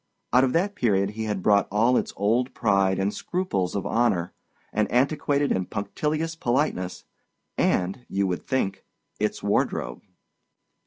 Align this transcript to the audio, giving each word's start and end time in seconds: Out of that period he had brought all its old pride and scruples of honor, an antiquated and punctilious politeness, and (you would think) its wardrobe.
Out 0.33 0.43
of 0.43 0.53
that 0.53 0.73
period 0.73 1.11
he 1.11 1.25
had 1.25 1.43
brought 1.43 1.67
all 1.71 1.95
its 1.95 2.11
old 2.17 2.55
pride 2.55 2.97
and 2.97 3.13
scruples 3.13 3.75
of 3.75 3.85
honor, 3.85 4.33
an 4.73 4.87
antiquated 4.87 5.51
and 5.51 5.69
punctilious 5.69 6.35
politeness, 6.35 7.05
and 7.55 8.03
(you 8.09 8.25
would 8.25 8.41
think) 8.47 8.83
its 9.19 9.43
wardrobe. 9.43 10.01